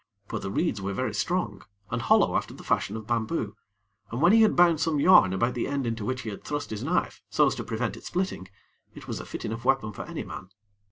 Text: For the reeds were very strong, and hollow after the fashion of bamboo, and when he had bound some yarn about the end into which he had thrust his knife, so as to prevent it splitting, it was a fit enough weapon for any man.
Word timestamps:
For 0.25 0.39
the 0.39 0.49
reeds 0.49 0.81
were 0.81 0.95
very 0.95 1.13
strong, 1.13 1.61
and 1.91 2.01
hollow 2.01 2.35
after 2.35 2.55
the 2.55 2.63
fashion 2.63 2.97
of 2.97 3.05
bamboo, 3.05 3.55
and 4.09 4.19
when 4.19 4.31
he 4.31 4.41
had 4.41 4.55
bound 4.55 4.79
some 4.81 4.99
yarn 4.99 5.31
about 5.31 5.53
the 5.53 5.67
end 5.67 5.85
into 5.85 6.03
which 6.05 6.21
he 6.23 6.31
had 6.31 6.43
thrust 6.43 6.71
his 6.71 6.83
knife, 6.83 7.21
so 7.29 7.45
as 7.45 7.53
to 7.53 7.63
prevent 7.63 7.95
it 7.95 8.03
splitting, 8.03 8.47
it 8.95 9.07
was 9.07 9.19
a 9.19 9.27
fit 9.27 9.45
enough 9.45 9.63
weapon 9.63 9.93
for 9.93 10.01
any 10.01 10.23
man. 10.23 10.49